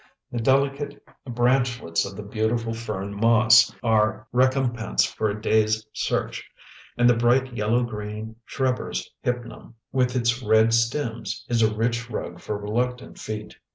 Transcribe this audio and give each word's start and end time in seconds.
The 0.31 0.39
delicate 0.39 0.99
branchlets 1.25 2.05
of 2.05 2.17
the 2.17 2.23
beautiful 2.23 2.73
fern 2.73 3.13
moss 3.15 3.71
are 3.83 4.25
recompense 4.31 5.05
for 5.05 5.29
a 5.29 5.39
day's 5.39 5.85
search, 5.93 6.43
and 6.97 7.07
the 7.07 7.15
bright 7.15 7.53
yellow 7.55 7.83
green 7.83 8.37
Schreber's 8.47 9.11
Hypnum, 9.21 9.75
with 9.91 10.15
its 10.15 10.41
red 10.41 10.73
stems, 10.73 11.45
is 11.49 11.61
a 11.61 11.71
rich 11.71 12.09
rug 12.09 12.39
for 12.39 12.57
reluctant 12.57 13.19
feet. 13.19 13.57